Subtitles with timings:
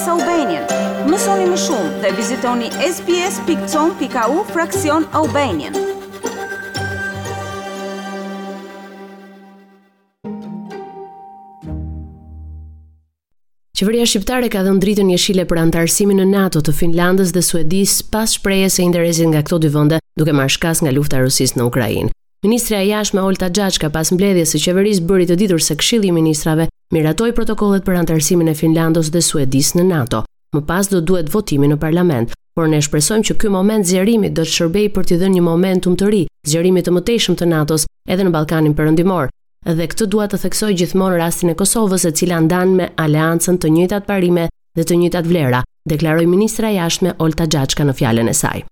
[0.00, 0.64] SBS Albanian.
[1.12, 5.76] Mësoni më shumë dhe vizitoni sbs.com.au fraksion Albanian.
[13.76, 18.38] Qeveria shqiptare ka dhënë dritën jeshile për antarësimin në NATO të Finlandës dhe Suedis pas
[18.40, 22.08] shprehjes së interesit nga këto dy vende, duke marrë shkas nga lufta e në Ukrajin.
[22.46, 22.96] Ministra e
[23.28, 27.84] Olta Gjaxha pas mbledhjes së qeverisë bëri të ditur se Këshilli i Ministrave miratoi protokollet
[27.86, 30.24] për antarësimin e Finlandës dhe Suedis në NATO.
[30.54, 34.42] Më pas do duhet votimi në parlament, por ne shpresojmë që ky moment zjerimit do
[34.42, 38.26] të shërbejë për t'i dhënë një momentum të ri zjerimit të mëtejshëm të NATO-s edhe
[38.26, 39.30] në Ballkanin Perëndimor.
[39.78, 43.70] Dhe këtë dua të theksoj gjithmonë rastin e Kosovës, e cila ndan me aleancën të
[43.76, 46.80] njëjtat parime dhe të njëjtat vlera, deklaroi ministra e
[47.18, 48.64] Olta Gjaxhka në fjalën e saj.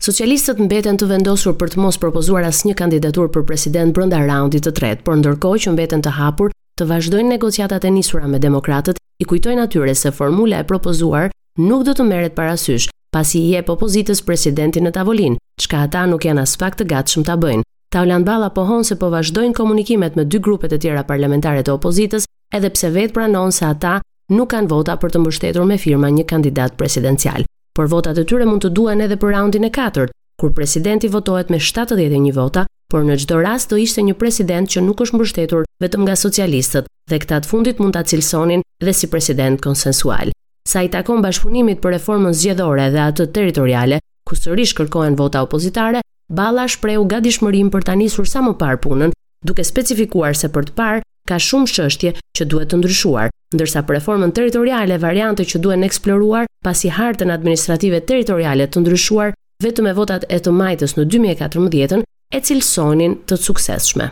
[0.00, 4.72] Socialistët mbeten të vendosur për të mos propozuar asnjë kandidatur për president brenda raundit të
[4.78, 9.24] tretë, por ndërkohë që mbeten të hapur të vazhdojnë negociatat e nisura me demokratët, i
[9.30, 14.24] kujtojnë atyre se formula e propozuar nuk do të meret parasysh, pasi i jep opozitës
[14.26, 17.62] presidentin në tavolin, çka ata nuk janë as pak të gatshëm ta bëjnë.
[17.94, 22.26] Taulan Balla pohon se po vazhdojnë komunikimet me dy grupet e tjera parlamentare të opozitës,
[22.54, 24.00] edhe pse vetë pranon se ata
[24.34, 27.46] nuk kanë vota për të mbështetur me firma një kandidat presidencial.
[27.76, 30.10] Por votat e tyre mund të duen edhe për raundin e katërt,
[30.42, 34.82] kur presidenti votohet me 71 vota por në çdo rast do ishte një president që
[34.84, 39.08] nuk është mbështetur vetëm nga socialistët dhe këta të fundit mund ta cilësonin dhe si
[39.12, 40.32] president konsensual.
[40.68, 46.00] Sa i takon bashkëpunimit për reformën zgjedhore dhe atë territoriale, ku sërish kërkohen vota opozitare,
[46.32, 49.10] Balla shpreu gatishmërinë për ta nisur sa më parë punën,
[49.44, 53.96] duke specifikuar se për të parë ka shumë çështje që duhet të ndryshuar, ndërsa për
[53.98, 60.24] reformën territoriale variante që duhen eksploruar pasi hartën administrative territoriale të ndryshuar vetëm me votat
[60.32, 64.08] e të majtës në 2014-ën e cilësonin të sukseshme.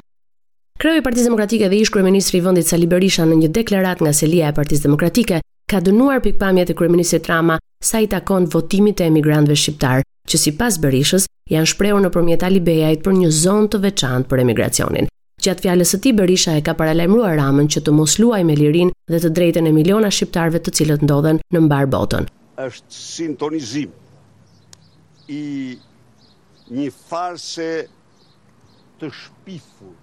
[0.82, 4.12] Kreu i Partisë Demokratike dhe ish kryeministri i vendit Sali Berisha në një deklarat nga
[4.18, 9.06] Selia e Partisë Demokratike ka dënuar pikpamjet e kryeministit Rama sa i takon votimit të
[9.10, 14.28] emigrantëve shqiptar, që sipas Berishës janë shprehur nëpërmjet Ali Bejait për një zonë të veçantë
[14.30, 15.08] për emigracionin.
[15.42, 18.94] Gjatë fjalës së tij Berisha e ka paralajmëruar Ramën që të mos luajë me lirinë
[19.10, 22.30] dhe të drejtën e miliona shqiptarëve të cilët ndodhen në mbar botën.
[22.62, 23.90] Është sintonizim
[25.34, 25.42] i
[26.76, 27.70] një farse
[29.02, 29.94] të shpifur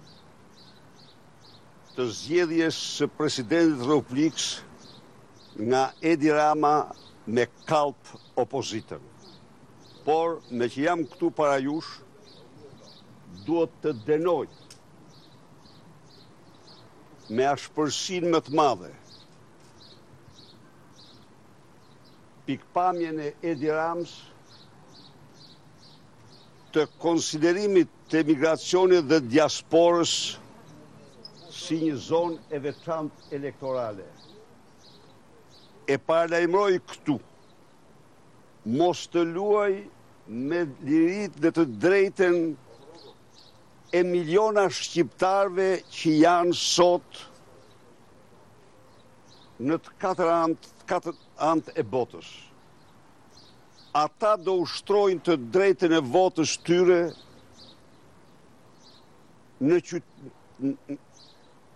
[1.96, 4.48] të zgjedhjes së presidentit Roplix
[5.70, 5.80] nga
[6.10, 6.72] Edi Rama
[7.26, 8.12] me kalp
[8.42, 9.00] opozitën.
[10.06, 11.90] Por, me që jam këtu para jush,
[13.48, 14.44] duhet të denoj
[17.36, 18.92] me ashpërsin më të madhe
[22.46, 24.12] pikpamjen e Edi Rams
[26.74, 30.12] të konsiderimit të emigracionit dhe diasporës
[31.54, 34.06] si një zonë e vetrantë elektorale.
[35.86, 37.16] E parlajmëroj këtu,
[38.80, 39.70] mos të luaj
[40.50, 42.36] me lirit dhe të drejten
[43.98, 47.22] e miliona shqiptarve që janë sot
[49.68, 51.14] në të katër
[51.46, 52.28] antë e botës.
[54.04, 57.02] Ata do ushtrojnë të drejten e votës tyre
[59.60, 60.30] në qytë,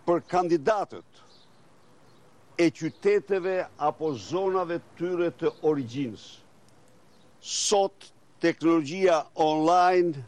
[0.07, 1.21] për kandidatët
[2.65, 3.57] e qyteteve
[3.89, 6.25] apo zonave tyre të origjinës.
[7.55, 8.09] Sot
[8.41, 9.19] teknologjia
[9.49, 10.23] online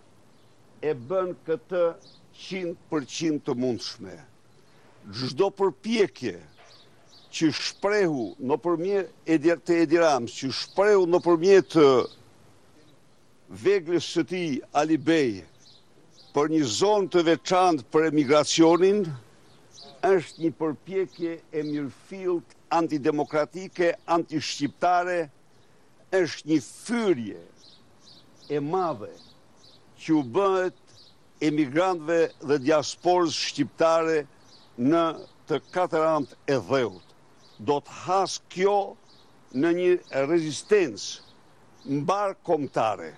[0.84, 1.82] e bën këtë
[2.48, 4.18] 100% të mundshme.
[5.16, 6.36] Çdo përpjekje
[7.36, 12.08] që shprehu nëpërmjet përmjet të Ediram, që shprehu nëpërmjet uh,
[13.64, 14.96] veglës së tij Ali
[16.36, 18.98] për një zonë të veçantë për emigracionin,
[20.08, 23.86] është një përpjekje e mirëfilt antidemokratike,
[24.16, 25.14] antishqiptare,
[26.18, 27.40] është një fyrje
[28.56, 29.10] e madhe
[30.02, 31.00] që u bëhet
[31.48, 32.18] emigrantve
[32.48, 34.18] dhe diasporës shqiptare
[34.92, 35.04] në
[35.48, 37.04] të katërant e dheut.
[37.68, 38.78] Do të hasë kjo
[39.62, 39.90] në një
[40.36, 43.10] rezistencë mbar komtare.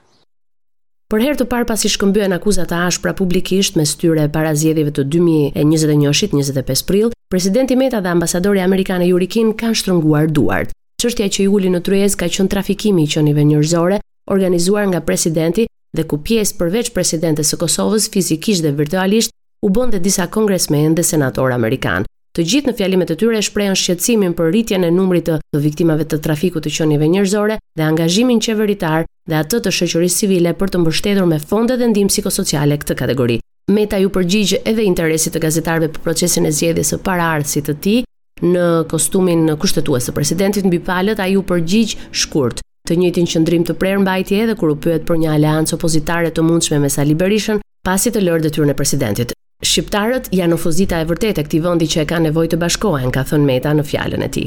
[1.12, 4.90] Për herë të parë pas i shkëmbyen akuzat të ashpra publikisht me styre e parazjedhjeve
[4.98, 10.74] të 2021-shit 25 prill, presidenti Meta dhe ambasadori amerikan Yuri Kin kanë shtrënguar duart.
[11.00, 14.02] Çështja që i uli në tryezë ka qenë trafikimi i qenive njerëzore,
[14.36, 15.64] organizuar nga presidenti
[15.96, 19.32] dhe ku pjesë përveç presidentes së Kosovës fizikisht dhe virtualisht
[19.64, 22.04] u bën disa kongresmen dhe senator amerikan.
[22.38, 25.58] Të gjithë në fjalimet e tyre e shprehen shqetësimin për rritjen e numrit të, të
[25.64, 30.70] viktimave të trafikut të qenieve njerëzore dhe angazhimin qeveritar dhe atë të shoqërisë civile për
[30.70, 33.40] të mbështetur me fonde dhe ndihmë psikosociale këtë kategori.
[33.74, 37.96] Meta ju përgjigjë edhe interesit të gazetarëve për procesin e zgjedhjes së paraardhësit të tij
[38.54, 38.64] në
[38.94, 43.74] kostumin në kushtetues të presidentit mbi palët ai u përgjigj shkurt të njëjtin qëndrim të
[43.82, 47.58] prerë mbajtje edhe kur u pyet për një aleancë opozitare të mundshme me Sali Berishën
[47.82, 49.37] pasi të lërë detyrën e presidentit.
[49.68, 53.24] Shqiptarët janë ofozita e vërtetë e këtij vendi që e ka nevojë të bashkohen, ka
[53.28, 54.46] thënë Meta në fjalën e tij.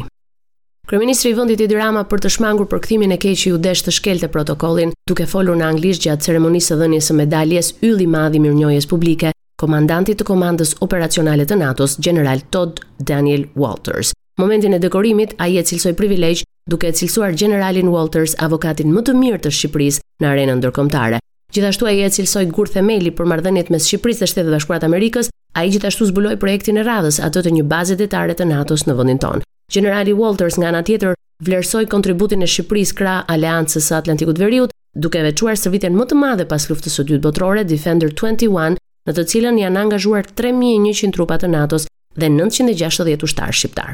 [0.89, 4.31] Kryeministri i vendit Idi Rama për të shmangur përkthimin e keq i udesh të shkelte
[4.33, 8.41] protokollin, duke folur në anglisht gjatë ceremonisë së dhënies së medaljes Ylli i Madh i
[8.47, 9.29] Mirënjohjes Publike,
[9.61, 14.09] komandantit të Komandës Operacionale të NATO-s, general Todd Daniel Walters.
[14.41, 19.43] Momentin e dekorimit ai e cilsoi privilegj duke cilsuar generalin Walters, avokatin më të mirë
[19.45, 24.21] të Shqipërisë në arenën ndërkombëtare, Gjithashtu ai e cilsoi gur themeli për marrëdhëniet mes Shqipërisë
[24.23, 27.97] dhe Shteteve Bashkuara të Amerikës, ai gjithashtu zbuloi projektin e radhës atë të një baze
[27.99, 29.43] detare të NATO-s në vendin tonë.
[29.75, 35.19] Generali Walters nga ana tjetër vlersoi kontributin e Shqipërisë krah Aleancës së Atlantikut Veriut, duke
[35.27, 39.59] veçuar shërbimin më të madh pas luftës së dytë botërore Defender 21, në të cilën
[39.65, 43.91] janë angazhuar 3100 trupa të NATO-s dhe 960 ushtarë shqiptar.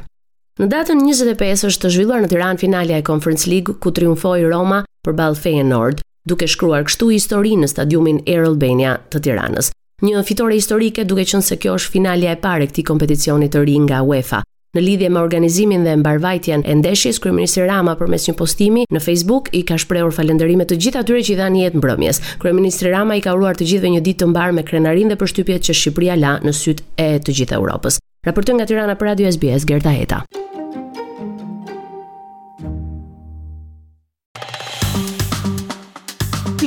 [0.61, 4.83] Në datën 25 është të zhvilluar në Tiranë finalja e Conference League ku triumfoi Roma
[5.07, 9.71] përballë Feyenoord duke shkruar kështu histori në stadiumin Air Albania të Tiranës.
[10.03, 13.79] Një fitore historike duke qënë se kjo është finalja e pare këti kompeticionit të ri
[13.87, 14.43] nga UEFA.
[14.75, 19.47] Në lidhje me organizimin dhe mbarvajtjen e ndeshjes, kryeministri Rama përmes një postimi në Facebook
[19.57, 22.19] i ka shprehur falënderime të gjithë atyre që i dhanë jetë mbrëmjes.
[22.43, 25.65] Kryeministri Rama i ka uruar të gjithëve një ditë të mbarë me krenarinë dhe përshtypjet
[25.71, 27.97] që Shqipëria la në sytë e të gjithë Evropës.
[28.27, 30.21] Raporton nga Tirana për Radio SBS Gerta Heta.